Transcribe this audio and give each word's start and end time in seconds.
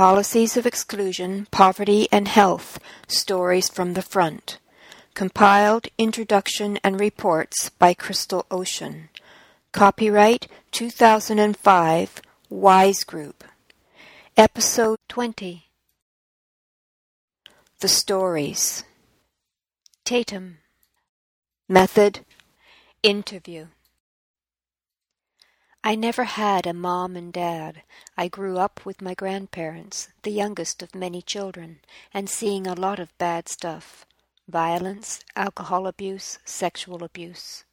Policies 0.00 0.56
of 0.56 0.64
Exclusion, 0.64 1.46
Poverty, 1.50 2.08
and 2.10 2.26
Health 2.26 2.80
Stories 3.06 3.68
from 3.68 3.92
the 3.92 4.00
Front. 4.00 4.56
Compiled 5.12 5.88
Introduction 5.98 6.78
and 6.82 6.98
Reports 6.98 7.68
by 7.68 7.92
Crystal 7.92 8.46
Ocean. 8.50 9.10
Copyright 9.72 10.48
2005 10.70 12.22
Wise 12.48 13.04
Group. 13.04 13.44
Episode 14.38 14.96
20 15.10 15.66
The 17.80 17.88
Stories. 17.88 18.84
Tatum. 20.06 20.60
Method 21.68 22.20
Interview. 23.02 23.66
I 25.82 25.94
never 25.94 26.24
had 26.24 26.66
a 26.66 26.74
mom 26.74 27.16
and 27.16 27.32
dad. 27.32 27.84
I 28.14 28.28
grew 28.28 28.58
up 28.58 28.84
with 28.84 29.00
my 29.00 29.14
grandparents, 29.14 30.08
the 30.22 30.30
youngest 30.30 30.82
of 30.82 30.94
many 30.94 31.22
children, 31.22 31.80
and 32.12 32.28
seeing 32.28 32.66
a 32.66 32.74
lot 32.74 32.98
of 32.98 33.16
bad 33.16 33.48
stuff 33.48 34.04
violence, 34.46 35.20
alcohol 35.36 35.86
abuse, 35.86 36.38
sexual 36.44 37.02
abuse. 37.02 37.64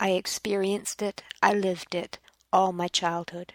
I 0.00 0.10
experienced 0.12 1.00
it, 1.00 1.22
I 1.40 1.52
lived 1.54 1.94
it, 1.94 2.18
all 2.52 2.72
my 2.72 2.88
childhood. 2.88 3.52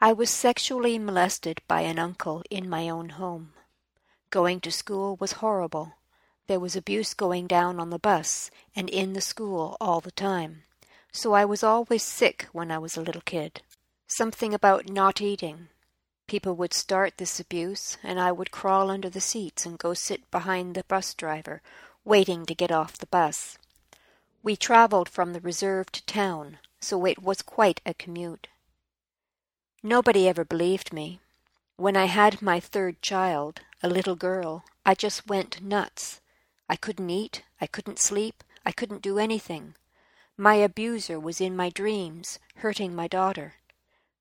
I 0.00 0.12
was 0.12 0.30
sexually 0.30 0.98
molested 0.98 1.60
by 1.68 1.82
an 1.82 2.00
uncle 2.00 2.42
in 2.50 2.68
my 2.68 2.88
own 2.88 3.10
home. 3.10 3.52
Going 4.30 4.60
to 4.62 4.72
school 4.72 5.16
was 5.20 5.32
horrible. 5.32 5.98
There 6.48 6.58
was 6.58 6.74
abuse 6.74 7.14
going 7.14 7.46
down 7.46 7.78
on 7.78 7.90
the 7.90 7.98
bus 7.98 8.50
and 8.74 8.90
in 8.90 9.12
the 9.12 9.20
school 9.20 9.76
all 9.80 10.00
the 10.00 10.10
time 10.10 10.64
so 11.14 11.32
I 11.32 11.44
was 11.44 11.62
always 11.62 12.02
sick 12.02 12.48
when 12.52 12.72
I 12.72 12.78
was 12.78 12.96
a 12.96 13.00
little 13.00 13.22
kid. 13.22 13.62
Something 14.08 14.52
about 14.52 14.90
not 14.90 15.22
eating. 15.22 15.68
People 16.26 16.56
would 16.56 16.74
start 16.74 17.18
this 17.18 17.38
abuse, 17.38 17.96
and 18.02 18.18
I 18.18 18.32
would 18.32 18.50
crawl 18.50 18.90
under 18.90 19.08
the 19.08 19.20
seats 19.20 19.64
and 19.64 19.78
go 19.78 19.94
sit 19.94 20.28
behind 20.32 20.74
the 20.74 20.82
bus 20.88 21.14
driver, 21.14 21.62
waiting 22.04 22.44
to 22.46 22.54
get 22.54 22.72
off 22.72 22.98
the 22.98 23.06
bus. 23.06 23.58
We 24.42 24.56
travelled 24.56 25.08
from 25.08 25.32
the 25.32 25.40
reserve 25.40 25.92
to 25.92 26.04
town, 26.04 26.58
so 26.80 27.06
it 27.06 27.22
was 27.22 27.42
quite 27.42 27.80
a 27.86 27.94
commute. 27.94 28.48
Nobody 29.84 30.26
ever 30.28 30.44
believed 30.44 30.92
me. 30.92 31.20
When 31.76 31.96
I 31.96 32.06
had 32.06 32.42
my 32.42 32.58
third 32.58 33.00
child, 33.02 33.60
a 33.84 33.88
little 33.88 34.16
girl, 34.16 34.64
I 34.84 34.94
just 34.94 35.28
went 35.28 35.62
nuts. 35.62 36.20
I 36.68 36.74
couldn't 36.74 37.10
eat, 37.10 37.44
I 37.60 37.68
couldn't 37.68 38.00
sleep, 38.00 38.42
I 38.66 38.72
couldn't 38.72 39.02
do 39.02 39.18
anything. 39.18 39.74
My 40.36 40.54
abuser 40.54 41.20
was 41.20 41.40
in 41.40 41.54
my 41.54 41.70
dreams, 41.70 42.40
hurting 42.56 42.94
my 42.94 43.06
daughter. 43.06 43.54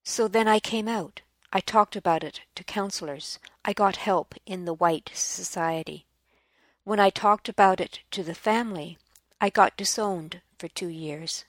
So 0.03 0.28
then 0.28 0.47
I 0.47 0.59
came 0.59 0.88
out. 0.88 1.22
I 1.52 1.59
talked 1.59 1.95
about 1.95 2.23
it 2.23 2.42
to 2.55 2.64
counselors. 2.64 3.39
I 3.66 3.73
got 3.73 3.95
help 3.95 4.36
in 4.45 4.66
the 4.66 4.73
white 4.73 5.09
society. 5.14 6.05
When 6.83 7.00
I 7.00 7.09
talked 7.09 7.50
about 7.50 7.80
it 7.80 8.02
to 8.11 8.23
the 8.23 8.36
family, 8.36 8.97
I 9.42 9.50
got 9.50 9.78
disowned 9.78 10.42
for 10.59 10.67
two 10.67 10.89
years. 10.89 11.45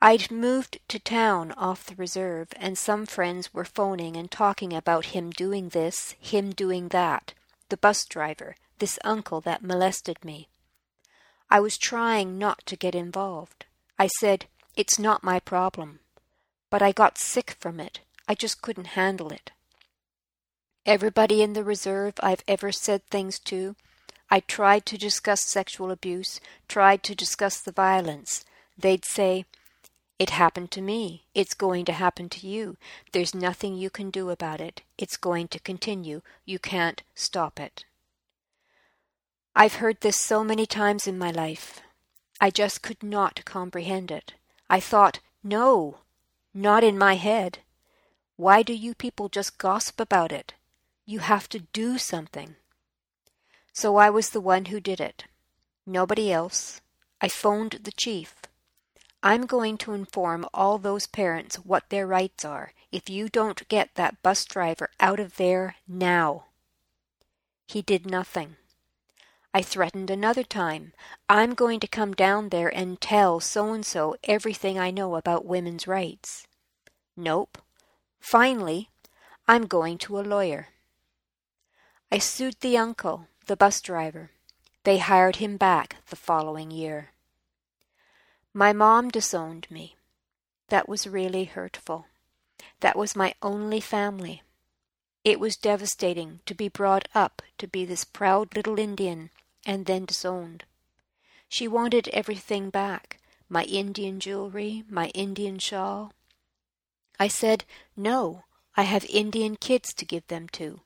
I'd 0.00 0.30
moved 0.30 0.78
to 0.88 0.98
town 0.98 1.52
off 1.52 1.86
the 1.86 1.94
reserve, 1.94 2.48
and 2.56 2.76
some 2.76 3.06
friends 3.06 3.52
were 3.52 3.64
phoning 3.64 4.16
and 4.16 4.30
talking 4.30 4.72
about 4.72 5.06
him 5.06 5.30
doing 5.30 5.70
this, 5.70 6.14
him 6.20 6.52
doing 6.52 6.88
that, 6.88 7.32
the 7.70 7.78
bus 7.78 8.04
driver, 8.04 8.56
this 8.78 8.98
uncle 9.02 9.40
that 9.40 9.64
molested 9.64 10.24
me. 10.24 10.48
I 11.48 11.60
was 11.60 11.78
trying 11.78 12.38
not 12.38 12.64
to 12.66 12.76
get 12.76 12.94
involved. 12.94 13.66
I 13.98 14.08
said, 14.18 14.46
It's 14.76 14.98
not 14.98 15.22
my 15.22 15.38
problem. 15.38 16.00
But 16.70 16.82
I 16.82 16.92
got 16.92 17.18
sick 17.18 17.56
from 17.60 17.78
it. 17.78 18.00
I 18.28 18.34
just 18.34 18.62
couldn't 18.62 18.98
handle 18.98 19.30
it. 19.30 19.52
Everybody 20.84 21.42
in 21.42 21.52
the 21.52 21.64
reserve 21.64 22.14
I've 22.20 22.42
ever 22.48 22.72
said 22.72 23.06
things 23.06 23.38
to, 23.40 23.76
I 24.28 24.40
tried 24.40 24.86
to 24.86 24.98
discuss 24.98 25.42
sexual 25.42 25.92
abuse, 25.92 26.40
tried 26.68 27.04
to 27.04 27.14
discuss 27.14 27.60
the 27.60 27.72
violence. 27.72 28.44
They'd 28.76 29.04
say, 29.04 29.44
It 30.18 30.30
happened 30.30 30.72
to 30.72 30.80
me. 30.80 31.26
It's 31.34 31.54
going 31.54 31.84
to 31.84 31.92
happen 31.92 32.28
to 32.30 32.46
you. 32.46 32.76
There's 33.12 33.34
nothing 33.34 33.76
you 33.76 33.88
can 33.88 34.10
do 34.10 34.30
about 34.30 34.60
it. 34.60 34.82
It's 34.98 35.16
going 35.16 35.46
to 35.48 35.60
continue. 35.60 36.22
You 36.44 36.58
can't 36.58 37.04
stop 37.14 37.60
it. 37.60 37.84
I've 39.58 39.76
heard 39.76 40.02
this 40.02 40.18
so 40.18 40.44
many 40.44 40.66
times 40.66 41.06
in 41.06 41.16
my 41.16 41.30
life. 41.30 41.80
I 42.38 42.50
just 42.50 42.82
could 42.82 43.02
not 43.02 43.42
comprehend 43.46 44.10
it. 44.10 44.34
I 44.68 44.80
thought, 44.80 45.20
no, 45.42 46.00
not 46.52 46.84
in 46.84 46.98
my 46.98 47.14
head. 47.14 47.60
Why 48.36 48.62
do 48.62 48.74
you 48.74 48.94
people 48.94 49.30
just 49.30 49.56
gossip 49.56 49.98
about 49.98 50.30
it? 50.30 50.52
You 51.06 51.20
have 51.20 51.48
to 51.48 51.60
do 51.72 51.96
something. 51.96 52.56
So 53.72 53.96
I 53.96 54.10
was 54.10 54.28
the 54.28 54.42
one 54.42 54.66
who 54.66 54.78
did 54.78 55.00
it. 55.00 55.24
Nobody 55.86 56.30
else. 56.30 56.82
I 57.22 57.28
phoned 57.28 57.80
the 57.84 57.92
chief. 57.92 58.34
I'm 59.22 59.46
going 59.46 59.78
to 59.78 59.94
inform 59.94 60.44
all 60.52 60.76
those 60.76 61.06
parents 61.06 61.56
what 61.56 61.88
their 61.88 62.06
rights 62.06 62.44
are 62.44 62.74
if 62.92 63.08
you 63.08 63.30
don't 63.30 63.66
get 63.68 63.94
that 63.94 64.22
bus 64.22 64.44
driver 64.44 64.90
out 65.00 65.18
of 65.18 65.38
there 65.38 65.76
now. 65.88 66.44
He 67.66 67.80
did 67.80 68.04
nothing. 68.04 68.56
I 69.56 69.62
threatened 69.62 70.10
another 70.10 70.42
time. 70.42 70.92
I'm 71.30 71.54
going 71.54 71.80
to 71.80 71.86
come 71.88 72.12
down 72.12 72.50
there 72.50 72.68
and 72.68 73.00
tell 73.00 73.40
so 73.40 73.72
and 73.72 73.86
so 73.86 74.14
everything 74.24 74.78
I 74.78 74.90
know 74.90 75.16
about 75.16 75.46
women's 75.46 75.86
rights. 75.86 76.46
Nope. 77.16 77.56
Finally, 78.20 78.90
I'm 79.48 79.64
going 79.64 79.96
to 80.04 80.18
a 80.18 80.20
lawyer. 80.20 80.68
I 82.12 82.18
sued 82.18 82.56
the 82.60 82.76
uncle, 82.76 83.28
the 83.46 83.56
bus 83.56 83.80
driver. 83.80 84.30
They 84.84 84.98
hired 84.98 85.36
him 85.36 85.56
back 85.56 86.04
the 86.10 86.16
following 86.16 86.70
year. 86.70 87.12
My 88.52 88.74
mom 88.74 89.08
disowned 89.08 89.68
me. 89.70 89.96
That 90.68 90.86
was 90.86 91.06
really 91.06 91.44
hurtful. 91.44 92.08
That 92.80 92.98
was 92.98 93.16
my 93.16 93.32
only 93.40 93.80
family. 93.80 94.42
It 95.24 95.40
was 95.40 95.56
devastating 95.56 96.40
to 96.44 96.54
be 96.54 96.68
brought 96.68 97.08
up 97.14 97.40
to 97.56 97.66
be 97.66 97.86
this 97.86 98.04
proud 98.04 98.54
little 98.54 98.78
Indian 98.78 99.30
and 99.66 99.84
then 99.84 100.06
disowned. 100.06 100.64
She 101.48 101.68
wanted 101.68 102.08
everything 102.08 102.70
back 102.70 103.18
my 103.48 103.62
Indian 103.64 104.18
jewelry, 104.18 104.82
my 104.88 105.08
Indian 105.08 105.58
shawl. 105.58 106.12
I 107.18 107.28
said, 107.28 107.64
No, 107.96 108.42
I 108.76 108.82
have 108.82 109.04
Indian 109.04 109.56
kids 109.56 109.94
to 109.94 110.04
give 110.04 110.26
them 110.26 110.48
to. 110.52 110.80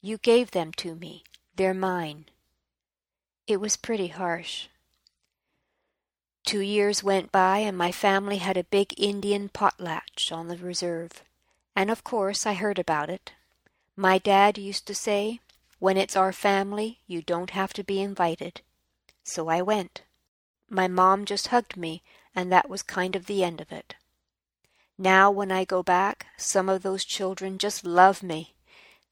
You 0.00 0.18
gave 0.18 0.50
them 0.50 0.72
to 0.78 0.94
me. 0.94 1.24
They're 1.54 1.74
mine. 1.74 2.26
It 3.46 3.60
was 3.60 3.76
pretty 3.76 4.08
harsh. 4.08 4.66
Two 6.44 6.60
years 6.60 7.02
went 7.02 7.32
by, 7.32 7.58
and 7.58 7.78
my 7.78 7.92
family 7.92 8.38
had 8.38 8.56
a 8.56 8.64
big 8.64 8.92
Indian 8.98 9.48
potlatch 9.48 10.30
on 10.32 10.48
the 10.48 10.58
reserve. 10.58 11.22
And 11.76 11.90
of 11.90 12.04
course 12.04 12.44
I 12.44 12.54
heard 12.54 12.78
about 12.78 13.08
it. 13.08 13.32
My 13.96 14.18
dad 14.18 14.58
used 14.58 14.86
to 14.88 14.94
say, 14.94 15.40
when 15.78 15.96
it's 15.96 16.16
our 16.16 16.32
family, 16.32 17.00
you 17.06 17.22
don't 17.22 17.50
have 17.50 17.72
to 17.74 17.84
be 17.84 18.00
invited. 18.00 18.60
So 19.22 19.48
I 19.48 19.62
went. 19.62 20.02
My 20.68 20.88
mom 20.88 21.24
just 21.24 21.48
hugged 21.48 21.76
me, 21.76 22.02
and 22.34 22.50
that 22.52 22.68
was 22.68 22.82
kind 22.82 23.16
of 23.16 23.26
the 23.26 23.44
end 23.44 23.60
of 23.60 23.72
it. 23.72 23.94
Now, 24.96 25.30
when 25.30 25.50
I 25.50 25.64
go 25.64 25.82
back, 25.82 26.26
some 26.36 26.68
of 26.68 26.82
those 26.82 27.04
children 27.04 27.58
just 27.58 27.84
love 27.84 28.22
me. 28.22 28.54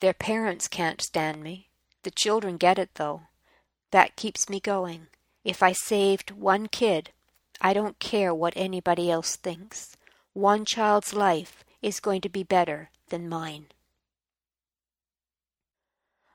Their 0.00 0.14
parents 0.14 0.68
can't 0.68 1.02
stand 1.02 1.42
me. 1.42 1.68
The 2.02 2.10
children 2.10 2.56
get 2.56 2.78
it, 2.78 2.90
though. 2.94 3.22
That 3.90 4.16
keeps 4.16 4.48
me 4.48 4.60
going. 4.60 5.08
If 5.44 5.62
I 5.62 5.72
saved 5.72 6.30
one 6.30 6.68
kid, 6.68 7.10
I 7.60 7.72
don't 7.72 7.98
care 7.98 8.34
what 8.34 8.54
anybody 8.56 9.10
else 9.10 9.36
thinks. 9.36 9.96
One 10.32 10.64
child's 10.64 11.14
life 11.14 11.64
is 11.80 12.00
going 12.00 12.20
to 12.22 12.28
be 12.28 12.42
better 12.42 12.90
than 13.08 13.28
mine. 13.28 13.66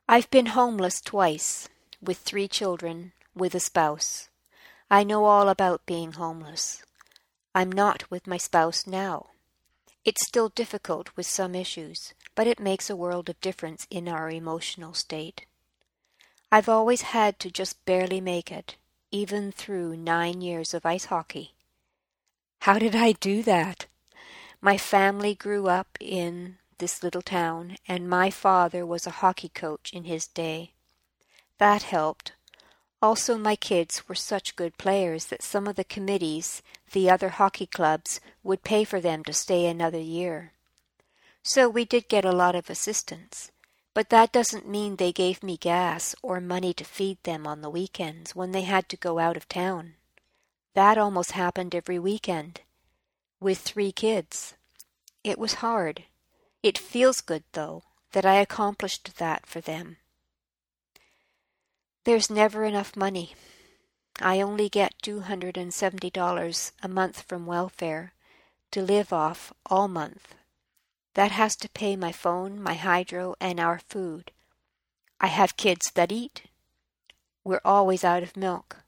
I've 0.09 0.29
been 0.31 0.45
homeless 0.47 1.01
twice, 1.01 1.67
with 2.01 2.19
three 2.19 2.47
children, 2.47 3.11
with 3.35 3.53
a 3.53 3.59
spouse. 3.59 4.29
I 4.89 5.03
know 5.03 5.25
all 5.25 5.49
about 5.49 5.85
being 5.85 6.13
homeless. 6.13 6.81
I'm 7.53 7.69
not 7.69 8.09
with 8.09 8.25
my 8.25 8.37
spouse 8.37 8.87
now. 8.87 9.31
It's 10.05 10.25
still 10.25 10.47
difficult 10.47 11.09
with 11.17 11.25
some 11.25 11.55
issues, 11.55 12.13
but 12.35 12.47
it 12.47 12.57
makes 12.57 12.89
a 12.89 12.95
world 12.95 13.27
of 13.27 13.41
difference 13.41 13.85
in 13.89 14.07
our 14.07 14.31
emotional 14.31 14.93
state. 14.93 15.45
I've 16.53 16.69
always 16.69 17.01
had 17.01 17.37
to 17.41 17.51
just 17.51 17.83
barely 17.83 18.21
make 18.21 18.49
it, 18.49 18.77
even 19.11 19.51
through 19.51 19.97
nine 19.97 20.39
years 20.39 20.73
of 20.73 20.85
ice 20.85 21.05
hockey. 21.05 21.51
How 22.61 22.79
did 22.79 22.95
I 22.95 23.11
do 23.11 23.43
that? 23.43 23.87
My 24.61 24.77
family 24.77 25.35
grew 25.35 25.67
up 25.67 25.97
in 25.99 26.59
this 26.77 27.03
little 27.03 27.21
town, 27.21 27.77
and 27.87 28.09
my 28.09 28.29
father 28.29 28.85
was 28.85 29.05
a 29.05 29.21
hockey 29.21 29.49
coach 29.49 29.91
in 29.93 30.03
his 30.03 30.27
day. 30.27 30.71
That 31.57 31.83
helped. 31.83 32.33
Also, 33.01 33.37
my 33.37 33.55
kids 33.55 34.07
were 34.07 34.15
such 34.15 34.55
good 34.55 34.77
players 34.77 35.27
that 35.27 35.43
some 35.43 35.67
of 35.67 35.75
the 35.75 35.83
committees, 35.83 36.63
the 36.91 37.09
other 37.09 37.29
hockey 37.29 37.67
clubs, 37.67 38.19
would 38.43 38.63
pay 38.63 38.83
for 38.83 38.99
them 38.99 39.23
to 39.23 39.33
stay 39.33 39.65
another 39.65 39.99
year. 39.99 40.51
So 41.43 41.69
we 41.69 41.85
did 41.85 42.09
get 42.09 42.25
a 42.25 42.31
lot 42.31 42.55
of 42.55 42.69
assistance, 42.69 43.51
but 43.93 44.09
that 44.09 44.31
doesn't 44.31 44.67
mean 44.67 44.95
they 44.95 45.11
gave 45.11 45.41
me 45.41 45.57
gas 45.57 46.15
or 46.21 46.41
money 46.41 46.73
to 46.73 46.83
feed 46.83 47.17
them 47.23 47.47
on 47.47 47.61
the 47.61 47.69
weekends 47.69 48.35
when 48.35 48.51
they 48.51 48.63
had 48.63 48.89
to 48.89 48.97
go 48.97 49.19
out 49.19 49.37
of 49.37 49.47
town. 49.47 49.93
That 50.73 50.97
almost 50.97 51.31
happened 51.31 51.73
every 51.73 51.97
weekend, 51.97 52.61
with 53.39 53.59
three 53.59 53.91
kids. 53.91 54.55
It 55.23 55.39
was 55.39 55.55
hard. 55.55 56.03
It 56.67 56.77
feels 56.77 57.21
good, 57.21 57.45
though, 57.53 57.83
that 58.11 58.25
I 58.25 58.41
accomplished 58.41 59.19
that 59.19 59.45
for 59.45 59.61
them. 59.61 59.95
There's 62.03 62.29
never 62.29 62.65
enough 62.65 62.93
money. 62.97 63.35
I 64.19 64.41
only 64.41 64.67
get 64.67 65.01
$270 65.01 66.71
a 66.83 66.87
month 66.89 67.21
from 67.21 67.45
welfare 67.45 68.11
to 68.71 68.81
live 68.81 69.13
off 69.13 69.53
all 69.67 69.87
month. 69.87 70.35
That 71.13 71.31
has 71.31 71.55
to 71.55 71.69
pay 71.69 71.95
my 71.95 72.11
phone, 72.11 72.61
my 72.61 72.73
hydro, 72.73 73.35
and 73.39 73.61
our 73.61 73.79
food. 73.79 74.31
I 75.21 75.27
have 75.27 75.55
kids 75.55 75.89
that 75.91 76.11
eat. 76.11 76.49
We're 77.45 77.61
always 77.63 78.03
out 78.03 78.23
of 78.23 78.35
milk. 78.35 78.83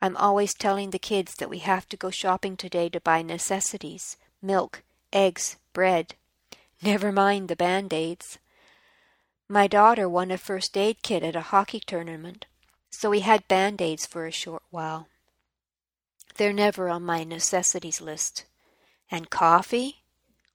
I'm 0.00 0.16
always 0.16 0.54
telling 0.54 0.90
the 0.90 1.00
kids 1.00 1.34
that 1.38 1.50
we 1.50 1.58
have 1.58 1.88
to 1.88 1.96
go 1.96 2.10
shopping 2.10 2.56
today 2.56 2.88
to 2.90 3.00
buy 3.00 3.22
necessities 3.22 4.16
milk, 4.40 4.84
eggs, 5.12 5.56
bread. 5.72 6.14
Never 6.86 7.10
mind 7.10 7.48
the 7.48 7.56
band 7.56 7.92
aids. 7.92 8.38
My 9.48 9.66
daughter 9.66 10.08
won 10.08 10.30
a 10.30 10.38
first 10.38 10.76
aid 10.76 11.02
kit 11.02 11.24
at 11.24 11.34
a 11.34 11.50
hockey 11.50 11.80
tournament, 11.80 12.46
so 12.90 13.10
we 13.10 13.20
had 13.20 13.48
band 13.48 13.82
aids 13.82 14.06
for 14.06 14.24
a 14.24 14.30
short 14.30 14.62
while. 14.70 15.08
They're 16.36 16.52
never 16.52 16.88
on 16.88 17.02
my 17.02 17.24
necessities 17.24 18.00
list. 18.00 18.44
And 19.10 19.30
coffee? 19.30 20.04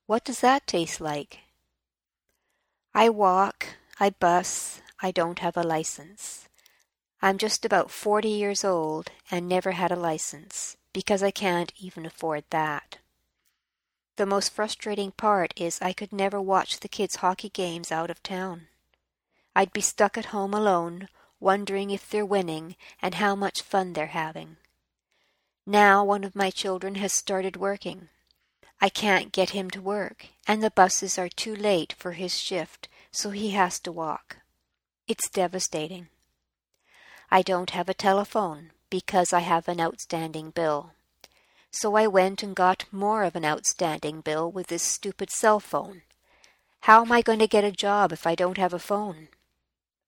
What 0.06 0.24
does 0.24 0.39
that 0.39 0.68
taste 0.68 1.01
like? 1.01 1.39
I 2.95 3.10
walk, 3.10 3.68
I 4.00 4.12
bus, 4.12 4.81
I 5.01 5.12
don't 5.12 5.39
have 5.39 5.57
a 5.57 5.63
license. 5.63 6.48
I'm 7.22 7.38
just 7.38 7.66
about 7.66 7.92
forty 7.92 8.30
years 8.30 8.63
old 8.63 9.12
and 9.30 9.50
never 9.50 9.72
had 9.72 9.92
a 9.92 9.98
license, 9.98 10.77
because 10.94 11.22
I 11.22 11.31
can't 11.31 11.74
even 11.77 12.06
afford 12.06 12.45
that. 12.51 13.00
The 14.22 14.28
most 14.28 14.54
frustrating 14.54 15.14
part 15.14 15.52
is 15.56 15.82
I 15.82 15.94
could 15.94 16.14
never 16.14 16.40
watch 16.40 16.82
the 16.82 16.88
kids' 16.88 17.16
hockey 17.16 17.50
games 17.50 17.92
out 17.92 18.12
of 18.12 18.22
town. 18.22 18.68
I'd 19.56 19.74
be 19.74 19.82
stuck 19.82 20.16
at 20.16 20.26
home 20.26 20.54
alone, 20.54 21.10
wondering 21.40 21.90
if 21.90 22.08
they're 22.08 22.24
winning 22.24 22.76
and 23.02 23.16
how 23.16 23.36
much 23.36 23.64
fun 23.64 23.94
they're 23.94 24.14
having. 24.14 24.58
Now 25.66 26.04
one 26.04 26.24
of 26.24 26.36
my 26.36 26.52
children 26.52 26.94
has 27.02 27.14
started 27.14 27.58
working, 27.58 28.10
I 28.80 28.90
can't 28.90 29.32
get 29.32 29.58
him 29.58 29.72
to 29.72 29.82
work, 29.82 30.28
and 30.46 30.62
the 30.62 30.70
buses 30.70 31.18
are 31.18 31.28
too 31.28 31.56
late 31.56 31.96
for 31.98 32.12
his 32.12 32.38
shift, 32.38 32.90
so 33.10 33.32
he 33.32 33.50
has 33.58 33.80
to 33.80 33.92
walk. 33.92 34.38
It's 35.08 35.32
devastating. 35.32 36.10
I 37.32 37.42
don't 37.42 37.72
have 37.72 37.90
a 37.90 37.96
telephone 37.96 38.70
because 38.92 39.34
I 39.34 39.40
have 39.40 39.68
an 39.68 39.82
outstanding 39.82 40.52
bill. 40.52 40.92
So 41.72 41.96
I 41.96 42.06
went 42.06 42.44
and 42.44 42.56
got 42.56 42.86
more 42.92 43.24
of 43.24 43.36
an 43.36 43.46
outstanding 43.46 44.22
bill 44.22 44.52
with 44.52 44.68
this 44.68 44.84
stupid 44.84 45.30
cell 45.32 45.60
phone. 45.60 46.02
How 46.82 47.02
am 47.02 47.12
I 47.12 47.22
going 47.22 47.40
to 47.40 47.48
get 47.48 47.64
a 47.64 47.72
job 47.72 48.12
if 48.12 48.28
I 48.28 48.36
don't 48.36 48.58
have 48.58 48.74
a 48.74 48.80
phone? 48.80 49.30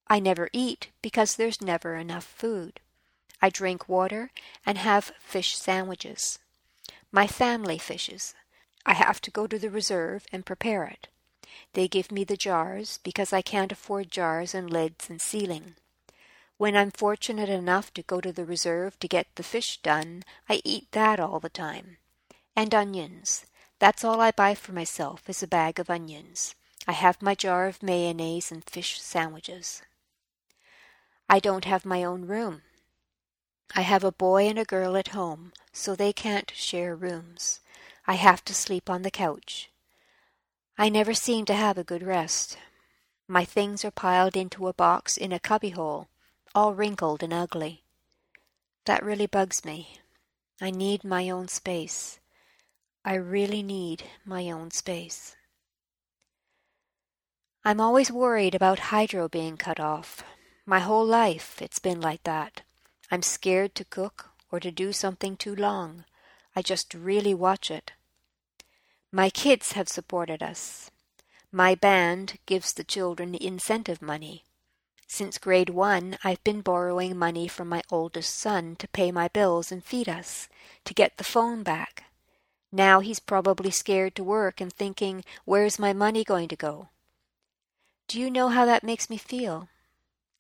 I 0.07 0.19
never 0.19 0.50
eat 0.51 0.89
because 1.01 1.36
there's 1.36 1.62
never 1.62 1.95
enough 1.95 2.25
food. 2.25 2.80
I 3.42 3.50
drink 3.50 3.88
water 3.88 4.31
and 4.65 4.77
have 4.77 5.13
fish 5.19 5.56
sandwiches. 5.56 6.39
My 7.12 7.27
family 7.27 7.77
fishes. 7.77 8.33
I 8.86 8.94
have 8.94 9.21
to 9.21 9.31
go 9.31 9.48
to 9.48 9.57
the 9.57 9.69
reserve 9.69 10.25
and 10.31 10.45
prepare 10.45 10.83
it. 10.86 11.07
They 11.74 11.88
give 11.88 12.12
me 12.12 12.24
the 12.24 12.38
jars 12.38 13.00
because 13.04 13.31
I 13.31 13.42
can't 13.42 13.71
afford 13.71 14.12
jars 14.12 14.54
and 14.54 14.69
lids 14.69 15.10
and 15.10 15.21
sealing. 15.21 15.75
When 16.57 16.77
I'm 16.77 16.91
fortunate 16.91 17.50
enough 17.50 17.94
to 17.95 18.03
go 18.03 18.21
to 18.21 18.31
the 18.31 18.45
reserve 18.45 19.00
to 19.00 19.07
get 19.07 19.27
the 19.35 19.44
fish 19.44 19.81
done, 19.81 20.23
I 20.47 20.61
eat 20.63 20.91
that 20.91 21.19
all 21.19 21.39
the 21.39 21.50
time. 21.50 21.97
And 22.55 22.73
onions. 22.73 23.45
That's 23.79 24.03
all 24.03 24.21
I 24.21 24.31
buy 24.31 24.55
for 24.55 24.71
myself 24.71 25.27
is 25.29 25.41
a 25.41 25.47
bag 25.47 25.79
of 25.79 25.89
onions. 25.89 26.55
I 26.88 26.91
have 26.91 27.21
my 27.21 27.33
jar 27.33 27.67
of 27.67 27.81
mayonnaise 27.81 28.51
and 28.51 28.63
fish 28.63 29.01
sandwiches. 29.01 29.81
I 31.27 31.39
don't 31.39 31.65
have 31.65 31.85
my 31.85 32.03
own 32.03 32.27
room. 32.27 32.61
I 33.75 33.81
have 33.81 34.03
a 34.03 34.11
boy 34.11 34.47
and 34.47 34.59
a 34.59 34.65
girl 34.65 34.95
at 34.95 35.09
home, 35.09 35.53
so 35.71 35.95
they 35.95 36.13
can't 36.13 36.51
share 36.53 36.95
rooms. 36.95 37.59
I 38.05 38.15
have 38.15 38.45
to 38.45 38.53
sleep 38.53 38.89
on 38.89 39.01
the 39.01 39.11
couch. 39.11 39.71
I 40.77 40.89
never 40.89 41.13
seem 41.13 41.45
to 41.45 41.55
have 41.55 41.77
a 41.77 41.83
good 41.83 42.03
rest. 42.03 42.57
My 43.27 43.45
things 43.45 43.83
are 43.83 43.91
piled 43.91 44.35
into 44.35 44.67
a 44.67 44.73
box 44.73 45.17
in 45.17 45.31
a 45.31 45.39
cubbyhole, 45.39 46.07
all 46.55 46.73
wrinkled 46.73 47.23
and 47.23 47.33
ugly. 47.33 47.83
That 48.85 49.03
really 49.03 49.27
bugs 49.27 49.65
me. 49.65 49.97
I 50.61 50.71
need 50.71 51.03
my 51.03 51.29
own 51.29 51.47
space. 51.47 52.19
I 53.03 53.15
really 53.15 53.63
need 53.63 54.03
my 54.25 54.50
own 54.50 54.71
space. 54.71 55.35
I'm 57.65 57.79
always 57.79 58.11
worried 58.11 58.55
about 58.55 58.91
hydro 58.91 59.27
being 59.27 59.57
cut 59.57 59.79
off. 59.79 60.23
My 60.65 60.79
whole 60.79 61.05
life 61.05 61.61
it's 61.61 61.79
been 61.79 62.00
like 62.00 62.23
that. 62.23 62.61
I'm 63.09 63.21
scared 63.21 63.73
to 63.75 63.85
cook 63.85 64.29
or 64.51 64.59
to 64.59 64.71
do 64.71 64.94
something 64.94 65.38
too 65.38 65.55
long. 65.55 66.05
I 66.55 66.61
just 66.61 66.94
really 66.94 67.33
watch 67.33 67.71
it. 67.71 67.94
My 69.11 69.29
kids 69.29 69.73
have 69.73 69.88
supported 69.88 70.44
us. 70.44 70.91
My 71.51 71.75
band 71.75 72.39
gives 72.45 72.73
the 72.73 72.83
children 72.83 73.35
incentive 73.35 74.01
money. 74.01 74.44
Since 75.15 75.38
grade 75.38 75.69
one, 75.69 76.18
I've 76.24 76.44
been 76.44 76.62
borrowing 76.62 77.15
money 77.19 77.48
from 77.48 77.69
my 77.69 77.83
oldest 77.92 78.33
son 78.33 78.75
to 78.77 78.88
pay 78.88 79.12
my 79.12 79.27
bills 79.27 79.71
and 79.71 79.86
feed 79.86 80.10
us, 80.10 80.50
to 80.86 80.94
get 80.95 81.18
the 81.18 81.24
phone 81.24 81.62
back. 81.62 82.06
Now 82.71 83.00
he's 83.00 83.19
probably 83.19 83.69
scared 83.69 84.15
to 84.15 84.24
work 84.24 84.60
and 84.60 84.74
thinking, 84.74 85.24
where's 85.45 85.77
my 85.77 85.94
money 85.94 86.24
going 86.24 86.48
to 86.48 86.56
go? 86.56 86.88
Do 88.07 88.19
you 88.19 88.31
know 88.31 88.50
how 88.50 88.65
that 88.65 88.83
makes 88.83 89.07
me 89.07 89.18
feel? 89.18 89.69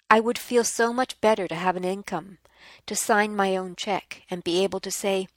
I 0.09 0.19
would 0.19 0.39
feel 0.39 0.63
so 0.63 0.91
much 0.91 1.21
better 1.21 1.47
to 1.47 1.53
have 1.53 1.75
an 1.75 1.85
income, 1.85 2.39
to 2.87 2.95
sign 2.95 3.35
my 3.35 3.55
own 3.55 3.75
check 3.75 4.23
and 4.27 4.43
be 4.43 4.63
able 4.63 4.79
to 4.79 4.89
say, 4.89 5.27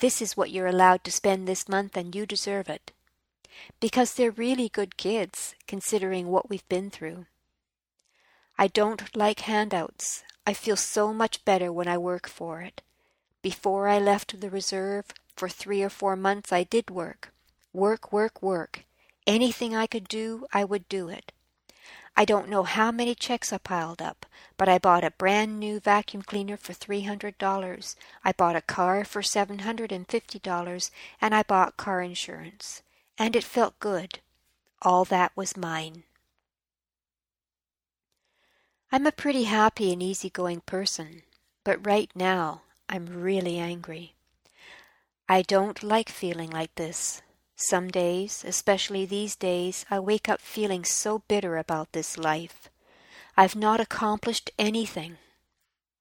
this 0.00 0.20
is 0.20 0.36
what 0.36 0.50
you're 0.50 0.66
allowed 0.66 1.04
to 1.04 1.12
spend 1.12 1.46
this 1.46 1.68
month 1.68 1.96
and 1.96 2.12
you 2.12 2.26
deserve 2.26 2.68
it. 2.68 2.90
Because 3.78 4.14
they're 4.14 4.32
really 4.32 4.68
good 4.68 4.96
kids, 4.96 5.54
considering 5.68 6.26
what 6.26 6.50
we've 6.50 6.68
been 6.68 6.90
through. 6.90 7.26
I 8.60 8.66
don't 8.66 9.16
like 9.16 9.40
handouts. 9.40 10.22
I 10.46 10.52
feel 10.52 10.76
so 10.76 11.14
much 11.14 11.46
better 11.46 11.72
when 11.72 11.88
I 11.88 11.96
work 11.96 12.28
for 12.28 12.60
it. 12.60 12.82
Before 13.40 13.88
I 13.88 13.98
left 13.98 14.38
the 14.38 14.50
reserve, 14.50 15.06
for 15.34 15.48
three 15.48 15.82
or 15.82 15.88
four 15.88 16.14
months 16.14 16.52
I 16.52 16.64
did 16.64 16.90
work. 16.90 17.32
Work, 17.72 18.12
work, 18.12 18.42
work. 18.42 18.84
Anything 19.26 19.74
I 19.74 19.86
could 19.86 20.08
do, 20.08 20.44
I 20.52 20.64
would 20.64 20.86
do 20.90 21.08
it. 21.08 21.32
I 22.14 22.26
don't 22.26 22.50
know 22.50 22.64
how 22.64 22.92
many 22.92 23.14
checks 23.14 23.50
I 23.50 23.56
piled 23.56 24.02
up, 24.02 24.26
but 24.58 24.68
I 24.68 24.76
bought 24.76 25.04
a 25.04 25.12
brand 25.12 25.58
new 25.58 25.80
vacuum 25.80 26.22
cleaner 26.22 26.58
for 26.58 26.74
$300. 26.74 27.96
I 28.22 28.32
bought 28.32 28.56
a 28.56 28.60
car 28.60 29.06
for 29.06 29.22
$750, 29.22 30.90
and 31.18 31.34
I 31.34 31.42
bought 31.44 31.78
car 31.78 32.02
insurance. 32.02 32.82
And 33.16 33.34
it 33.34 33.42
felt 33.42 33.80
good. 33.80 34.18
All 34.82 35.06
that 35.06 35.32
was 35.34 35.56
mine. 35.56 36.02
I'm 38.92 39.06
a 39.06 39.12
pretty 39.12 39.44
happy 39.44 39.92
and 39.92 40.02
easy-going 40.02 40.62
person, 40.62 41.22
but 41.62 41.86
right 41.86 42.10
now 42.12 42.62
I'm 42.88 43.06
really 43.06 43.56
angry. 43.56 44.14
I 45.28 45.42
don't 45.42 45.84
like 45.84 46.08
feeling 46.08 46.50
like 46.50 46.74
this. 46.74 47.22
Some 47.54 47.86
days, 47.86 48.44
especially 48.44 49.06
these 49.06 49.36
days, 49.36 49.86
I 49.92 50.00
wake 50.00 50.28
up 50.28 50.40
feeling 50.40 50.84
so 50.84 51.22
bitter 51.28 51.56
about 51.56 51.92
this 51.92 52.18
life. 52.18 52.68
I've 53.36 53.54
not 53.54 53.78
accomplished 53.78 54.50
anything. 54.58 55.18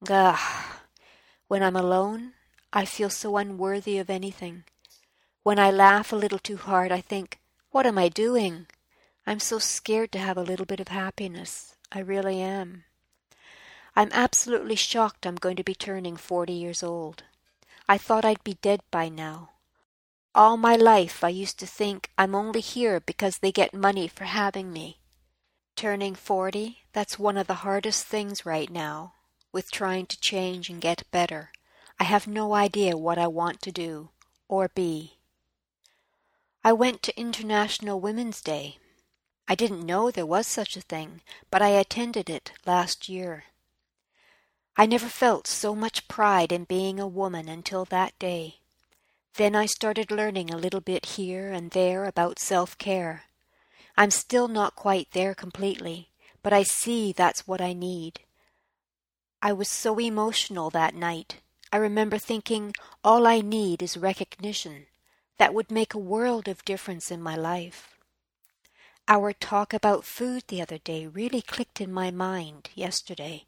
Ugh! 0.10 0.40
When 1.48 1.62
I'm 1.62 1.76
alone, 1.76 2.34
I 2.74 2.86
feel 2.86 3.12
so 3.12 3.38
unworthy 3.38 4.00
of 4.00 4.10
anything. 4.10 4.64
When 5.44 5.60
I 5.60 5.70
laugh 5.70 6.12
a 6.12 6.16
little 6.16 6.40
too 6.40 6.58
hard, 6.58 6.92
I 6.92 7.02
think, 7.02 7.38
what 7.70 7.86
am 7.86 8.00
I 8.00 8.10
doing? 8.10 8.66
I'm 9.28 9.40
so 9.40 9.60
scared 9.60 10.12
to 10.14 10.20
have 10.20 10.38
a 10.38 10.44
little 10.44 10.66
bit 10.66 10.80
of 10.80 10.88
happiness. 10.88 11.76
I 11.92 12.00
really 12.00 12.42
am. 12.42 12.84
I'm 13.96 14.10
absolutely 14.12 14.76
shocked 14.76 15.26
I'm 15.26 15.36
going 15.36 15.56
to 15.56 15.64
be 15.64 15.76
turning 15.76 16.16
forty 16.18 16.54
years 16.54 16.84
old. 16.84 17.24
I 17.88 17.98
thought 17.98 18.24
I'd 18.24 18.44
be 18.44 18.58
dead 18.62 18.82
by 18.92 19.10
now. 19.10 19.50
All 20.36 20.58
my 20.58 20.76
life 20.76 21.24
I 21.24 21.30
used 21.30 21.60
to 21.60 21.66
think 21.66 22.12
I'm 22.18 22.36
only 22.36 22.62
here 22.62 23.00
because 23.00 23.40
they 23.40 23.52
get 23.52 23.74
money 23.74 24.08
for 24.08 24.26
having 24.26 24.72
me. 24.72 25.00
Turning 25.76 26.14
forty, 26.14 26.80
that's 26.94 27.18
one 27.18 27.38
of 27.38 27.48
the 27.48 27.66
hardest 27.66 28.06
things 28.06 28.46
right 28.46 28.70
now, 28.70 29.14
with 29.52 29.72
trying 29.72 30.06
to 30.06 30.20
change 30.20 30.70
and 30.70 30.80
get 30.80 31.10
better. 31.10 31.52
I 32.00 32.04
have 32.04 32.28
no 32.28 32.54
idea 32.54 32.96
what 32.96 33.18
I 33.18 33.28
want 33.28 33.62
to 33.64 33.72
do, 33.72 34.10
or 34.48 34.70
be. 34.70 35.18
I 36.64 36.74
went 36.74 37.02
to 37.04 37.20
International 37.20 38.00
Women's 38.00 38.42
Day. 38.42 38.78
I 39.52 39.56
didn't 39.56 39.84
know 39.84 40.12
there 40.12 40.28
was 40.28 40.46
such 40.46 40.78
a 40.78 40.82
thing, 40.82 41.22
but 41.50 41.60
I 41.60 41.70
attended 41.70 42.30
it 42.30 42.52
last 42.68 43.10
year. 43.10 43.46
I 44.78 44.86
never 44.86 45.10
felt 45.10 45.48
so 45.48 45.74
much 45.74 46.08
pride 46.08 46.52
in 46.52 46.66
being 46.66 47.00
a 47.00 47.08
woman 47.08 47.50
until 47.50 47.84
that 47.86 48.18
day. 48.20 48.58
Then 49.34 49.56
I 49.56 49.66
started 49.66 50.12
learning 50.12 50.52
a 50.52 50.58
little 50.58 50.82
bit 50.82 51.18
here 51.18 51.52
and 51.52 51.72
there 51.72 52.06
about 52.06 52.38
self 52.38 52.78
care. 52.78 53.24
I'm 53.98 54.12
still 54.12 54.48
not 54.48 54.76
quite 54.76 55.10
there 55.14 55.34
completely, 55.34 56.10
but 56.44 56.54
I 56.54 56.62
see 56.62 57.12
that's 57.12 57.48
what 57.48 57.60
I 57.60 57.74
need. 57.74 58.20
I 59.42 59.52
was 59.52 59.68
so 59.68 60.00
emotional 60.00 60.70
that 60.70 60.94
night. 60.94 61.38
I 61.74 61.78
remember 61.78 62.20
thinking, 62.20 62.76
all 63.04 63.26
I 63.26 63.42
need 63.42 63.82
is 63.82 63.98
recognition. 63.98 64.86
That 65.40 65.56
would 65.56 65.72
make 65.72 65.96
a 65.96 65.98
world 66.14 66.48
of 66.48 66.64
difference 66.66 67.10
in 67.10 67.20
my 67.20 67.36
life. 67.36 67.89
Our 69.12 69.34
talk 69.34 69.74
about 69.74 70.06
food 70.06 70.44
the 70.50 70.62
other 70.62 70.78
day 70.78 71.08
really 71.08 71.42
clicked 71.42 71.82
in 71.82 71.92
my 71.92 72.12
mind 72.12 72.70
yesterday. 72.76 73.46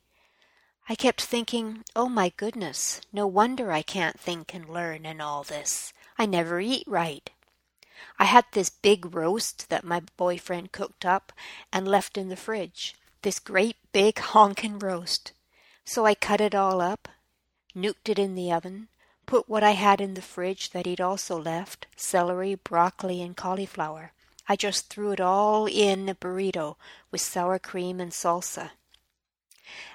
I 0.89 0.95
kept 0.95 1.21
thinking, 1.21 1.83
oh 1.95 2.09
my 2.09 2.29
goodness, 2.35 2.99
no 3.13 3.27
wonder 3.27 3.71
I 3.71 3.83
can't 3.83 4.19
think 4.19 4.55
and 4.55 4.67
learn 4.67 5.05
and 5.05 5.21
all 5.21 5.43
this. 5.43 5.93
I 6.17 6.25
never 6.25 6.59
eat 6.59 6.85
right. 6.87 7.29
I 8.17 8.25
had 8.25 8.45
this 8.53 8.71
big 8.71 9.13
roast 9.13 9.69
that 9.69 9.83
my 9.83 10.01
boyfriend 10.17 10.71
cooked 10.71 11.05
up 11.05 11.31
and 11.71 11.87
left 11.87 12.17
in 12.17 12.29
the 12.29 12.35
fridge. 12.35 12.95
This 13.21 13.37
great 13.37 13.77
big 13.91 14.15
honkin' 14.33 14.79
roast. 14.79 15.31
So 15.85 16.07
I 16.07 16.15
cut 16.15 16.41
it 16.41 16.55
all 16.55 16.81
up, 16.81 17.07
nuked 17.75 18.09
it 18.09 18.17
in 18.17 18.33
the 18.33 18.51
oven, 18.51 18.87
put 19.27 19.47
what 19.47 19.61
I 19.61 19.71
had 19.71 20.01
in 20.01 20.15
the 20.15 20.23
fridge 20.23 20.71
that 20.71 20.87
he'd 20.87 20.99
also 20.99 21.39
left 21.39 21.85
celery, 21.95 22.55
broccoli, 22.55 23.21
and 23.21 23.37
cauliflower 23.37 24.13
I 24.48 24.55
just 24.55 24.89
threw 24.89 25.12
it 25.12 25.21
all 25.21 25.67
in 25.67 26.10
a 26.10 26.15
burrito 26.15 26.75
with 27.12 27.21
sour 27.21 27.60
cream 27.60 28.00
and 28.00 28.12
salsa. 28.12 28.71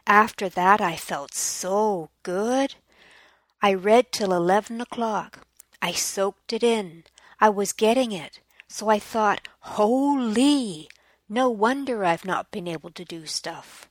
After 0.06 0.48
that, 0.48 0.80
I 0.80 0.96
felt 0.96 1.34
so 1.34 2.10
good. 2.22 2.76
I 3.60 3.74
read 3.74 4.12
till 4.12 4.32
eleven 4.32 4.80
o'clock. 4.80 5.46
I 5.82 5.92
soaked 5.92 6.52
it 6.52 6.62
in. 6.62 7.04
I 7.40 7.48
was 7.48 7.72
getting 7.72 8.12
it. 8.12 8.40
So 8.68 8.88
I 8.88 8.98
thought, 8.98 9.48
holy! 9.60 10.88
No 11.28 11.50
wonder 11.50 12.04
I've 12.04 12.24
not 12.24 12.50
been 12.50 12.68
able 12.68 12.90
to 12.90 13.04
do 13.04 13.26
stuff. 13.26 13.88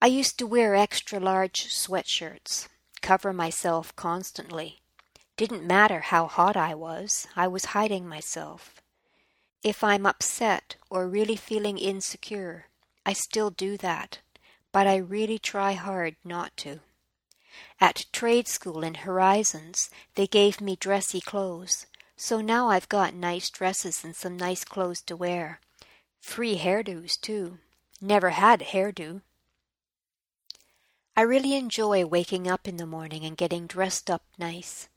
I 0.00 0.06
used 0.06 0.38
to 0.38 0.46
wear 0.46 0.74
extra 0.74 1.18
large 1.18 1.68
sweatshirts, 1.68 2.68
cover 3.00 3.32
myself 3.32 3.94
constantly. 3.96 4.81
Didn't 5.42 5.66
matter 5.66 5.98
how 6.02 6.28
hot 6.28 6.56
I 6.56 6.76
was, 6.76 7.26
I 7.34 7.48
was 7.48 7.74
hiding 7.74 8.08
myself. 8.08 8.80
If 9.64 9.82
I'm 9.82 10.06
upset 10.06 10.76
or 10.88 11.08
really 11.08 11.34
feeling 11.34 11.78
insecure, 11.78 12.66
I 13.04 13.14
still 13.14 13.50
do 13.50 13.76
that, 13.78 14.20
but 14.70 14.86
I 14.86 14.94
really 14.94 15.40
try 15.40 15.72
hard 15.72 16.14
not 16.22 16.56
to. 16.58 16.78
At 17.80 18.06
trade 18.12 18.46
school 18.46 18.84
in 18.84 18.94
Horizons, 18.94 19.90
they 20.14 20.28
gave 20.28 20.60
me 20.60 20.76
dressy 20.76 21.20
clothes, 21.20 21.86
so 22.16 22.40
now 22.40 22.68
I've 22.68 22.88
got 22.88 23.12
nice 23.12 23.50
dresses 23.50 24.04
and 24.04 24.14
some 24.14 24.36
nice 24.36 24.62
clothes 24.62 25.02
to 25.06 25.16
wear. 25.16 25.58
Free 26.20 26.56
hairdos, 26.56 27.20
too. 27.20 27.58
Never 28.00 28.30
had 28.30 28.62
a 28.62 28.66
hairdo. 28.66 29.22
I 31.16 31.22
really 31.22 31.56
enjoy 31.56 32.06
waking 32.06 32.46
up 32.46 32.68
in 32.68 32.76
the 32.76 32.86
morning 32.86 33.24
and 33.24 33.36
getting 33.36 33.66
dressed 33.66 34.08
up 34.08 34.22
nice. 34.38 34.88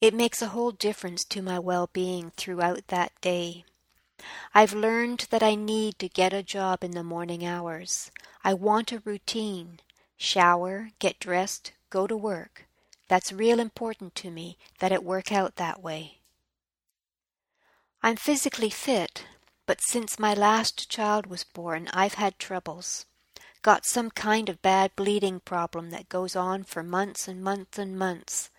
It 0.00 0.14
makes 0.14 0.40
a 0.40 0.48
whole 0.48 0.70
difference 0.70 1.24
to 1.24 1.42
my 1.42 1.58
well 1.58 1.90
being 1.92 2.30
throughout 2.36 2.86
that 2.88 3.12
day. 3.20 3.64
I've 4.54 4.72
learned 4.72 5.26
that 5.30 5.42
I 5.42 5.54
need 5.56 5.98
to 5.98 6.08
get 6.08 6.32
a 6.32 6.42
job 6.42 6.84
in 6.84 6.92
the 6.92 7.02
morning 7.02 7.44
hours. 7.44 8.10
I 8.44 8.54
want 8.54 8.92
a 8.92 9.02
routine. 9.04 9.80
Shower, 10.16 10.90
get 10.98 11.18
dressed, 11.18 11.72
go 11.90 12.06
to 12.06 12.16
work. 12.16 12.66
That's 13.08 13.32
real 13.32 13.58
important 13.58 14.14
to 14.16 14.30
me 14.30 14.56
that 14.78 14.92
it 14.92 15.02
work 15.02 15.32
out 15.32 15.56
that 15.56 15.82
way. 15.82 16.18
I'm 18.02 18.16
physically 18.16 18.70
fit, 18.70 19.24
but 19.66 19.80
since 19.80 20.18
my 20.18 20.32
last 20.32 20.88
child 20.88 21.26
was 21.26 21.42
born, 21.42 21.88
I've 21.92 22.14
had 22.14 22.38
troubles. 22.38 23.06
Got 23.62 23.84
some 23.84 24.10
kind 24.10 24.48
of 24.48 24.62
bad 24.62 24.94
bleeding 24.94 25.40
problem 25.40 25.90
that 25.90 26.08
goes 26.08 26.36
on 26.36 26.62
for 26.62 26.84
months 26.84 27.26
and 27.26 27.42
months 27.42 27.78
and 27.78 27.98
months. 27.98 28.50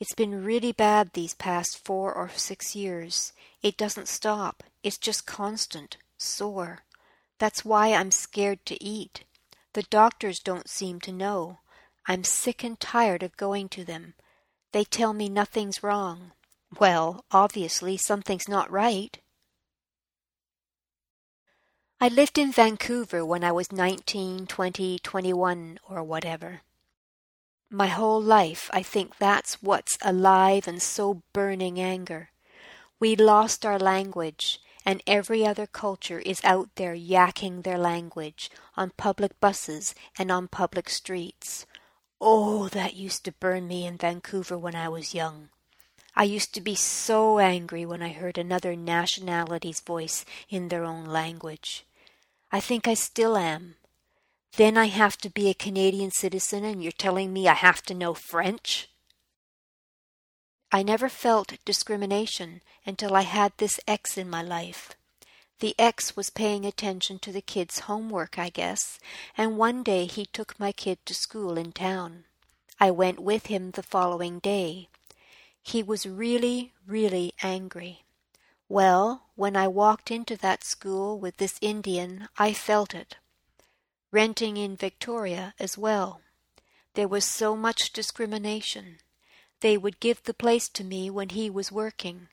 It's 0.00 0.14
been 0.14 0.44
really 0.44 0.72
bad 0.72 1.12
these 1.12 1.34
past 1.34 1.84
four 1.84 2.14
or 2.14 2.28
six 2.28 2.76
years. 2.76 3.32
It 3.62 3.76
doesn't 3.76 4.06
stop. 4.08 4.62
It's 4.84 4.98
just 4.98 5.26
constant, 5.26 5.96
sore. 6.16 6.84
That's 7.38 7.64
why 7.64 7.92
I'm 7.92 8.12
scared 8.12 8.64
to 8.66 8.82
eat. 8.82 9.24
The 9.72 9.82
doctors 9.82 10.38
don't 10.38 10.68
seem 10.68 11.00
to 11.00 11.12
know. 11.12 11.58
I'm 12.06 12.24
sick 12.24 12.62
and 12.62 12.78
tired 12.78 13.22
of 13.22 13.36
going 13.36 13.68
to 13.70 13.84
them. 13.84 14.14
They 14.72 14.84
tell 14.84 15.12
me 15.12 15.28
nothing's 15.28 15.82
wrong. 15.82 16.32
Well, 16.78 17.24
obviously 17.32 17.96
something's 17.96 18.48
not 18.48 18.70
right. 18.70 19.18
I 22.00 22.06
lived 22.08 22.38
in 22.38 22.52
Vancouver 22.52 23.26
when 23.26 23.42
I 23.42 23.50
was 23.50 23.72
nineteen, 23.72 24.46
twenty, 24.46 25.00
twenty-one, 25.00 25.80
or 25.88 26.04
whatever. 26.04 26.60
My 27.70 27.88
whole 27.88 28.22
life 28.22 28.70
I 28.72 28.82
think 28.82 29.18
that's 29.18 29.62
what's 29.62 29.98
alive 30.00 30.66
and 30.66 30.80
so 30.80 31.22
burning 31.34 31.78
anger. 31.78 32.30
We 32.98 33.14
lost 33.14 33.66
our 33.66 33.78
language, 33.78 34.60
and 34.86 35.02
every 35.06 35.46
other 35.46 35.66
culture 35.66 36.18
is 36.20 36.40
out 36.42 36.70
there 36.76 36.96
yakking 36.96 37.64
their 37.64 37.76
language 37.76 38.50
on 38.74 38.92
public 38.96 39.38
buses 39.38 39.94
and 40.18 40.32
on 40.32 40.48
public 40.48 40.88
streets. 40.88 41.66
Oh, 42.20 42.68
that 42.68 42.96
used 42.96 43.24
to 43.26 43.32
burn 43.32 43.68
me 43.68 43.86
in 43.86 43.98
Vancouver 43.98 44.56
when 44.56 44.74
I 44.74 44.88
was 44.88 45.14
young. 45.14 45.50
I 46.16 46.24
used 46.24 46.54
to 46.54 46.60
be 46.62 46.74
so 46.74 47.38
angry 47.38 47.84
when 47.84 48.02
I 48.02 48.08
heard 48.08 48.38
another 48.38 48.74
nationality's 48.74 49.80
voice 49.80 50.24
in 50.48 50.68
their 50.68 50.84
own 50.84 51.04
language. 51.04 51.86
I 52.50 52.60
think 52.60 52.88
I 52.88 52.94
still 52.94 53.36
am. 53.36 53.76
Then 54.56 54.76
I 54.76 54.86
have 54.86 55.16
to 55.18 55.30
be 55.30 55.48
a 55.48 55.54
Canadian 55.54 56.10
citizen 56.10 56.64
and 56.64 56.82
you're 56.82 56.92
telling 56.92 57.32
me 57.32 57.46
I 57.46 57.54
have 57.54 57.82
to 57.82 57.94
know 57.94 58.14
French? 58.14 58.88
I 60.72 60.82
never 60.82 61.08
felt 61.08 61.64
discrimination 61.64 62.62
until 62.84 63.14
I 63.14 63.22
had 63.22 63.52
this 63.56 63.80
ex 63.86 64.18
in 64.18 64.28
my 64.28 64.42
life. 64.42 64.94
The 65.60 65.74
ex 65.78 66.14
was 66.14 66.30
paying 66.30 66.64
attention 66.64 67.18
to 67.20 67.32
the 67.32 67.40
kids' 67.40 67.80
homework, 67.80 68.38
I 68.38 68.48
guess, 68.48 68.98
and 69.36 69.56
one 69.56 69.82
day 69.82 70.06
he 70.06 70.26
took 70.26 70.58
my 70.58 70.72
kid 70.72 70.98
to 71.06 71.14
school 71.14 71.56
in 71.56 71.72
town. 71.72 72.24
I 72.78 72.90
went 72.90 73.18
with 73.18 73.46
him 73.46 73.72
the 73.72 73.82
following 73.82 74.38
day. 74.38 74.88
He 75.62 75.82
was 75.82 76.06
really, 76.06 76.72
really 76.86 77.32
angry. 77.42 78.04
Well, 78.68 79.24
when 79.34 79.56
I 79.56 79.68
walked 79.68 80.10
into 80.10 80.36
that 80.36 80.64
school 80.64 81.18
with 81.18 81.38
this 81.38 81.58
Indian, 81.60 82.28
I 82.38 82.52
felt 82.52 82.94
it 82.94 83.16
renting 84.10 84.56
in 84.56 84.76
Victoria 84.76 85.54
as 85.58 85.76
well. 85.76 86.20
There 86.94 87.08
was 87.08 87.24
so 87.24 87.56
much 87.56 87.92
discrimination. 87.92 88.98
They 89.60 89.76
would 89.76 90.00
give 90.00 90.22
the 90.22 90.34
place 90.34 90.68
to 90.70 90.84
me 90.84 91.10
when 91.10 91.30
he 91.30 91.50
was 91.50 91.72
working. 91.72 92.28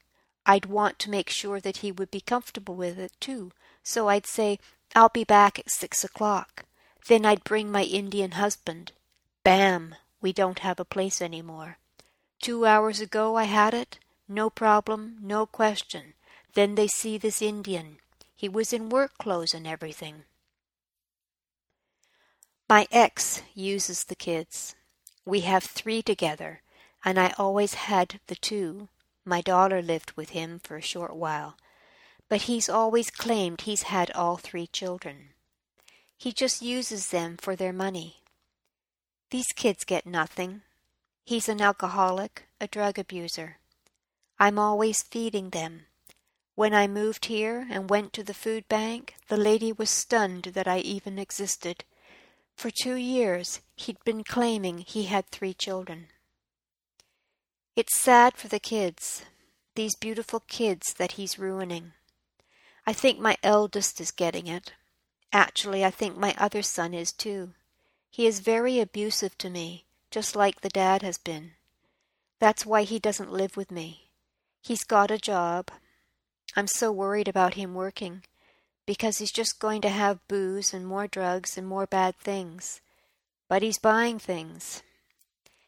I'd 0.46 0.66
want 0.66 1.00
to 1.00 1.10
make 1.10 1.30
sure 1.30 1.60
that 1.60 1.78
he 1.78 1.92
would 1.92 2.12
be 2.12 2.22
comfortable 2.22 2.76
with 2.76 3.00
it, 3.00 3.12
too, 3.20 3.52
so 3.84 4.10
I'd 4.10 4.28
say, 4.28 4.60
I'll 4.96 5.10
be 5.10 5.24
back 5.24 5.60
at 5.60 5.72
six 5.72 6.04
o'clock. 6.04 6.66
Then 7.08 7.26
I'd 7.26 7.44
bring 7.44 7.72
my 7.72 7.84
Indian 7.84 8.32
husband. 8.32 8.92
Bam! 9.44 9.96
We 10.22 10.34
don't 10.34 10.60
have 10.60 10.80
a 10.80 10.86
place 10.86 11.22
any 11.22 11.42
more. 11.42 11.78
Two 12.42 12.66
hours 12.66 13.00
ago 13.00 13.36
I 13.36 13.44
had 13.44 13.74
it. 13.74 14.00
No 14.28 14.50
problem, 14.50 15.18
no 15.22 15.46
question. 15.46 16.14
Then 16.54 16.76
they 16.76 16.88
see 16.88 17.18
this 17.18 17.42
Indian. 17.42 17.98
He 18.36 18.50
was 18.50 18.74
in 18.74 18.90
work 18.90 19.18
clothes 19.18 19.54
and 19.54 19.68
everything. 19.68 20.24
My 22.68 22.88
ex 22.92 23.44
uses 23.54 24.06
the 24.06 24.16
kids. 24.16 24.76
We 25.24 25.42
have 25.42 25.64
three 25.64 26.02
together, 26.02 26.64
and 27.04 27.20
I 27.20 27.36
always 27.38 27.76
had 27.76 28.20
the 28.26 28.36
two. 28.36 28.88
My 29.24 29.42
daughter 29.42 29.84
lived 29.84 30.14
with 30.14 30.32
him 30.32 30.60
for 30.64 30.76
a 30.76 30.82
short 30.82 31.16
while, 31.16 31.58
but 32.28 32.44
he's 32.44 32.68
always 32.68 33.12
claimed 33.12 33.62
he's 33.62 33.84
had 33.84 34.10
all 34.12 34.38
three 34.38 34.66
children. 34.66 35.30
He 36.18 36.32
just 36.32 36.64
uses 36.64 37.10
them 37.10 37.38
for 37.38 37.56
their 37.56 37.74
money. 37.74 38.24
These 39.30 39.52
kids 39.56 39.84
get 39.84 40.08
nothing. 40.08 40.64
He's 41.24 41.48
an 41.48 41.62
alcoholic, 41.62 42.48
a 42.60 42.66
drug 42.66 42.98
abuser. 42.98 43.58
I'm 44.40 44.58
always 44.58 45.04
feeding 45.04 45.52
them. 45.52 45.86
When 46.56 46.74
I 46.74 46.88
moved 46.88 47.26
here 47.26 47.68
and 47.70 47.92
went 47.92 48.12
to 48.14 48.24
the 48.24 48.34
food 48.34 48.68
bank, 48.68 49.14
the 49.28 49.38
lady 49.38 49.72
was 49.72 49.92
stunned 49.92 50.46
that 50.56 50.68
I 50.68 50.80
even 50.80 51.20
existed. 51.20 51.84
For 52.56 52.72
two 52.72 52.96
years 52.96 53.62
he'd 53.76 54.04
been 54.04 54.24
claiming 54.24 54.80
he 54.80 55.04
had 55.04 55.28
three 55.28 55.54
children. 55.54 56.08
It's 57.76 57.98
sad 57.98 58.38
for 58.38 58.48
the 58.48 58.60
kids, 58.60 59.24
these 59.76 59.96
beautiful 59.96 60.40
kids 60.48 60.94
that 60.98 61.14
he's 61.14 61.38
ruining. 61.38 61.92
I 62.88 62.94
think 62.94 63.20
my 63.20 63.36
eldest 63.44 64.00
is 64.00 64.12
getting 64.12 64.48
it. 64.48 64.74
Actually, 65.34 65.84
I 65.84 65.92
think 65.92 66.18
my 66.18 66.34
other 66.38 66.62
son 66.62 66.94
is 66.94 67.12
too. 67.12 67.54
He 68.10 68.26
is 68.26 68.40
very 68.40 68.80
abusive 68.80 69.38
to 69.40 69.50
me, 69.50 69.84
just 70.10 70.36
like 70.36 70.62
the 70.62 70.70
dad 70.70 71.02
has 71.02 71.18
been. 71.18 71.52
That's 72.40 72.66
why 72.66 72.84
he 72.84 73.00
doesn't 73.00 73.34
live 73.34 73.58
with 73.58 73.72
me. 73.72 74.12
He's 74.62 74.86
got 74.86 75.12
a 75.12 75.18
job. 75.18 75.70
I'm 76.56 76.68
so 76.68 76.92
worried 76.92 77.28
about 77.28 77.56
him 77.56 77.74
working, 77.74 78.24
because 78.86 79.18
he's 79.18 79.32
just 79.32 79.60
going 79.60 79.82
to 79.82 79.90
have 79.90 80.28
booze 80.28 80.74
and 80.74 80.86
more 80.86 81.08
drugs 81.08 81.58
and 81.58 81.68
more 81.68 81.86
bad 81.86 82.16
things. 82.18 82.82
But 83.48 83.62
he's 83.62 83.80
buying 83.80 84.20
things. 84.20 84.84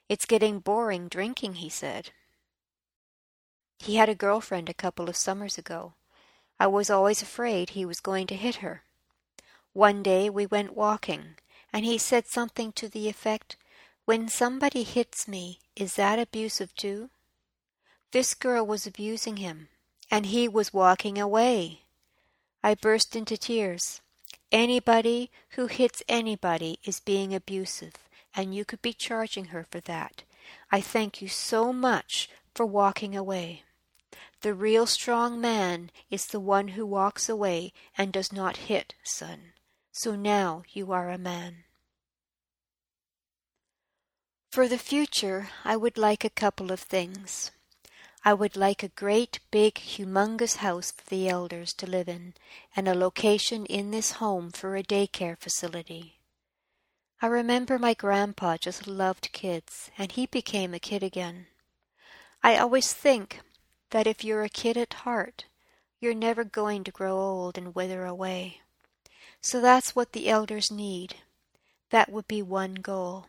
It's 0.10 0.26
getting 0.26 0.60
boring 0.60 1.08
drinking, 1.08 1.56
he 1.56 1.70
said. 1.70 2.12
He 3.80 3.96
had 3.96 4.10
a 4.10 4.16
girlfriend 4.16 4.70
a 4.70 4.74
couple 4.74 5.10
of 5.10 5.16
summers 5.16 5.58
ago. 5.58 5.94
I 6.60 6.68
was 6.68 6.90
always 6.90 7.22
afraid 7.22 7.72
he 7.72 7.86
was 7.86 8.00
going 8.00 8.28
to 8.28 8.36
hit 8.36 8.56
her. 8.56 8.84
One 9.74 10.02
day 10.02 10.30
we 10.30 10.46
went 10.46 10.76
walking, 10.76 11.36
and 11.72 11.86
he 11.86 11.98
said 11.98 12.26
something 12.26 12.72
to 12.74 12.90
the 12.90 13.08
effect, 13.08 13.56
When 14.06 14.28
somebody 14.28 14.84
hits 14.84 15.28
me, 15.28 15.60
is 15.76 15.96
that 15.96 16.18
abusive 16.18 16.74
too? 16.76 17.10
This 18.12 18.34
girl 18.34 18.66
was 18.66 18.88
abusing 18.88 19.38
him, 19.38 19.70
and 20.10 20.28
he 20.28 20.48
was 20.48 20.74
walking 20.74 21.20
away. 21.20 21.82
I 22.64 22.76
burst 22.76 23.16
into 23.16 23.38
tears. 23.38 24.02
Anybody 24.52 25.32
who 25.52 25.68
hits 25.68 26.02
anybody 26.08 26.80
is 26.84 27.00
being 27.00 27.34
abusive, 27.34 27.96
and 28.34 28.56
you 28.56 28.66
could 28.66 28.82
be 28.82 28.94
charging 28.94 29.46
her 29.46 29.66
for 29.70 29.80
that. 29.82 30.24
I 30.72 30.82
thank 30.82 31.22
you 31.22 31.28
so 31.28 31.74
much 31.74 32.30
for 32.56 32.66
walking 32.66 33.16
away. 33.16 33.64
The 34.42 34.54
real 34.54 34.86
strong 34.86 35.42
man 35.42 35.92
is 36.10 36.28
the 36.28 36.40
one 36.40 36.70
who 36.70 36.86
walks 36.86 37.28
away 37.28 37.74
and 37.98 38.14
does 38.14 38.32
not 38.32 38.58
hit, 38.58 38.94
son. 39.04 39.54
So 39.92 40.16
now 40.16 40.64
you 40.72 40.92
are 40.92 41.10
a 41.10 41.18
man. 41.18 41.64
For 44.52 44.68
the 44.68 44.78
future, 44.78 45.50
I 45.66 45.76
would 45.76 45.98
like 45.98 46.24
a 46.24 46.30
couple 46.30 46.72
of 46.72 46.80
things. 46.80 47.52
I 48.26 48.34
would 48.34 48.58
like 48.58 48.84
a 48.84 48.90
great, 48.90 49.40
big, 49.52 49.76
humongous 49.76 50.58
house 50.58 50.92
for 50.92 51.04
the 51.10 51.30
elders 51.30 51.74
to 51.74 51.88
live 51.88 52.10
in, 52.10 52.34
and 52.76 52.88
a 52.88 52.94
location 52.94 53.66
in 53.66 53.92
this 53.92 54.14
home 54.14 54.52
for 54.52 54.76
a 54.76 54.84
daycare 54.84 55.38
facility. 55.38 56.20
I 57.22 57.28
remember 57.28 57.80
my 57.80 57.94
grandpa 57.94 58.58
just 58.58 58.86
loved 58.86 59.32
kids, 59.32 59.90
and 59.98 60.12
he 60.12 60.26
became 60.26 60.74
a 60.74 60.80
kid 60.80 61.04
again. 61.04 61.48
I 62.44 62.58
always 62.58 62.94
think 62.94 63.40
that 63.90 64.08
if 64.08 64.24
you're 64.24 64.44
a 64.44 64.50
kid 64.50 64.78
at 64.78 64.94
heart, 64.94 65.46
you're 66.00 66.14
never 66.14 66.44
going 66.44 66.84
to 66.84 66.92
grow 66.92 67.18
old 67.18 67.58
and 67.58 67.74
wither 67.74 68.06
away. 68.06 68.62
So 69.42 69.62
that's 69.62 69.96
what 69.96 70.12
the 70.12 70.30
elders 70.30 70.70
need. 70.70 71.16
That 71.90 72.12
would 72.12 72.28
be 72.28 72.42
one 72.42 72.76
goal. 72.76 73.28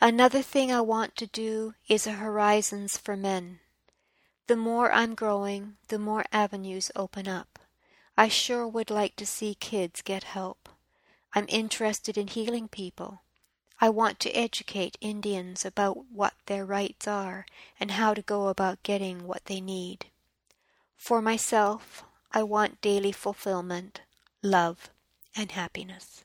Another 0.00 0.42
thing 0.42 0.72
I 0.72 0.80
want 0.80 1.16
to 1.16 1.26
do 1.26 1.74
is 1.88 2.06
a 2.06 2.12
Horizons 2.12 2.98
for 2.98 3.16
Men. 3.16 3.60
The 4.46 4.56
more 4.56 4.92
I'm 4.92 5.14
growing, 5.14 5.76
the 5.88 5.98
more 5.98 6.24
avenues 6.32 6.90
open 6.96 7.28
up. 7.28 7.58
I 8.16 8.28
sure 8.28 8.66
would 8.66 8.90
like 8.90 9.16
to 9.16 9.26
see 9.26 9.54
kids 9.54 10.02
get 10.02 10.24
help. 10.24 10.68
I'm 11.32 11.46
interested 11.48 12.18
in 12.18 12.26
healing 12.26 12.68
people. 12.68 13.22
I 13.80 13.88
want 13.88 14.20
to 14.20 14.32
educate 14.32 14.98
Indians 15.00 15.64
about 15.64 16.10
what 16.12 16.34
their 16.46 16.66
rights 16.66 17.08
are 17.08 17.46
and 17.78 17.92
how 17.92 18.12
to 18.12 18.20
go 18.20 18.48
about 18.48 18.82
getting 18.82 19.26
what 19.26 19.46
they 19.46 19.60
need. 19.60 20.06
For 20.96 21.22
myself, 21.22 22.04
I 22.32 22.42
want 22.42 22.82
daily 22.82 23.12
fulfillment, 23.12 24.02
love, 24.42 24.90
and 25.34 25.52
happiness. 25.52 26.24